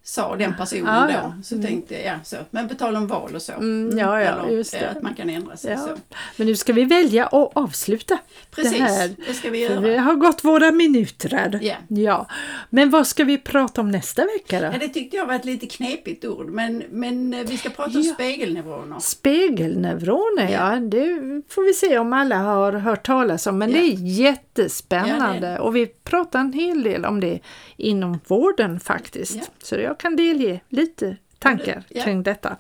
Sa 0.05 0.37
den 0.37 0.55
personen 0.57 0.95
Ja, 0.95 1.07
då. 1.07 1.13
ja. 1.13 1.35
Så 1.43 1.63
tänkte 1.63 1.95
jag, 1.95 2.05
ja 2.05 2.15
så. 2.25 2.37
Men 2.51 2.69
på 2.69 2.75
tal 2.75 2.97
om 2.97 3.07
val 3.07 3.35
och 3.35 3.43
så. 3.43 3.53
Mm, 3.53 3.99
ja, 3.99 4.21
ja, 4.23 4.29
Eller, 4.43 4.57
just 4.57 4.73
det. 4.73 4.91
Att 4.91 5.03
man 5.03 5.15
kan 5.15 5.31
ändra 5.31 5.57
sig 5.57 5.71
Ja. 5.73 5.79
så. 5.79 5.89
Men 6.37 6.47
nu 6.47 6.57
ska 6.57 6.73
vi 6.73 6.85
välja 6.85 7.27
att 7.27 7.51
avsluta 7.57 8.19
Precis, 8.51 8.73
det 8.79 8.85
här. 8.85 9.11
det 9.27 9.35
ska 9.35 9.51
vi 9.51 9.67
För 9.67 9.73
göra. 9.75 9.81
vi 9.81 9.97
har 9.97 10.15
gått 10.15 10.45
våra 10.45 10.71
minuter. 10.73 11.59
Ja. 11.63 11.75
ja. 11.89 12.27
Men 12.71 12.91
vad 12.91 13.07
ska 13.07 13.25
vi 13.25 13.39
prata 13.39 13.81
om 13.81 13.91
nästa 13.91 14.23
vecka 14.25 14.61
då? 14.61 14.67
Ja, 14.67 14.79
det 14.81 14.89
tyckte 14.89 15.17
jag 15.17 15.27
var 15.27 15.35
ett 15.35 15.45
lite 15.45 15.67
knepigt 15.67 16.25
ord, 16.25 16.49
men, 16.51 16.83
men 16.91 17.35
eh, 17.35 17.41
vi 17.47 17.57
ska 17.59 17.71
prata 17.71 17.91
om 17.99 18.03
Ja. 18.05 18.15
spegelneuroner. 18.15 18.99
Spegelneuroner, 19.01 20.53
ja. 20.53 20.77
det 20.77 21.43
får 21.49 21.63
vi 21.67 21.75
se 21.75 21.99
om 21.99 22.13
alla 22.13 22.37
har 22.37 22.73
hört 22.73 23.07
talas 23.07 23.47
om. 23.47 23.59
Men 23.59 23.71
Ja. 23.71 23.77
det 23.81 23.87
är 23.87 23.97
jättespännande 24.59 25.59
och 25.59 25.77
vi 25.77 25.87
pratar 25.87 26.41
en 26.41 26.53
hel 26.53 26.83
del 26.83 27.05
om 27.05 27.21
det 27.21 27.41
inom 27.77 28.21
vården 28.27 28.81
faktiskt. 28.81 29.51
Så 29.63 29.77
jag 29.77 29.99
kan 29.99 30.17
delge 30.17 30.61
lite 30.69 31.17
tankar 31.39 31.83
kring 32.05 32.23
detta. 32.23 32.57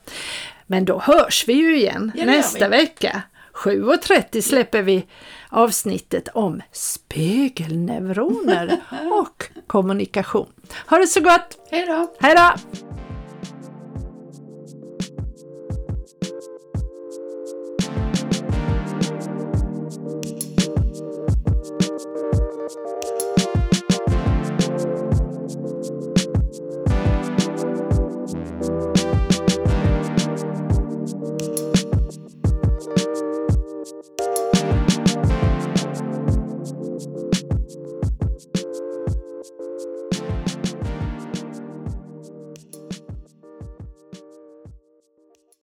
Men 0.66 0.84
då 0.84 0.98
hörs 0.98 1.48
vi 1.48 1.52
ju 1.52 1.76
igen 1.76 2.12
nästa 2.14 2.68
vi. 2.68 2.76
vecka. 2.76 3.22
7.30 3.52 4.40
släpper 4.40 4.82
vi 4.82 5.06
avsnittet 5.48 6.28
om 6.28 6.62
spegelneuroner 6.72 8.80
och 9.12 9.44
kommunikation. 9.66 10.52
Ha 10.86 10.98
det 10.98 11.06
så 11.06 11.20
gott! 11.20 11.58
Hej 11.70 11.86
då! 11.86 12.14
Hej 12.20 12.34
då! 12.34 12.52